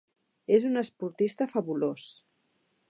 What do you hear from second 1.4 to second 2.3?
fabulós.